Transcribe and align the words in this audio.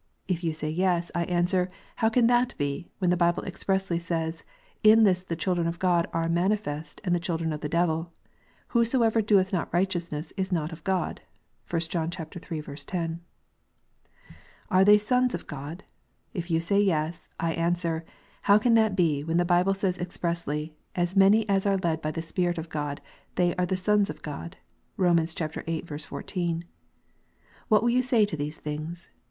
If 0.27 0.43
you 0.43 0.51
say 0.51 0.67
Yes, 0.71 1.11
I 1.13 1.25
answer, 1.25 1.69
How 1.97 2.09
can 2.09 2.25
that 2.25 2.57
be, 2.57 2.89
when 2.97 3.11
the 3.11 3.15
Bible 3.15 3.43
says 3.43 3.49
expressly," 3.49 4.01
In 4.91 5.03
this 5.03 5.21
the 5.21 5.35
children 5.35 5.67
I 5.67 5.69
of 5.69 5.77
God 5.77 6.07
are 6.11 6.27
manifest 6.27 6.99
and 7.03 7.13
the 7.13 7.19
children 7.19 7.53
of 7.53 7.61
the 7.61 7.69
devil; 7.69 8.11
whosoever 8.69 9.21
doeth 9.21 9.53
not 9.53 9.71
righteousness 9.71 10.33
is 10.35 10.51
not 10.51 10.71
of 10.71 10.83
God"? 10.83 11.21
(1 11.69 11.79
John 11.81 12.09
iii. 12.19 12.75
10.) 12.75 13.21
Are 14.71 14.83
they 14.83 14.97
sons 14.97 15.35
of 15.35 15.45
God? 15.45 15.83
If 16.33 16.49
you 16.49 16.61
say 16.61 16.81
Yes, 16.81 17.29
I 17.39 17.53
answer, 17.53 18.03
How 18.41 18.57
can 18.57 18.73
that 18.73 18.95
be, 18.95 19.23
when 19.23 19.37
the 19.37 19.45
Bible 19.45 19.75
says 19.75 19.99
expressly," 19.99 20.73
As 20.95 21.15
many 21.15 21.47
as 21.47 21.67
are 21.67 21.77
led 21.77 22.01
by 22.01 22.09
the 22.09 22.23
Spirit 22.23 22.57
of 22.57 22.69
God, 22.69 23.01
they 23.35 23.55
are 23.57 23.67
the 23.67 23.77
sons 23.77 24.09
of 24.09 24.23
God"? 24.23 24.57
(Kom. 24.97 25.17
viii. 25.17 25.81
14.) 25.85 26.65
What 27.67 27.83
will 27.83 27.91
you 27.91 28.01
say 28.01 28.25
to 28.25 28.35
these 28.35 28.57
things? 28.57 29.11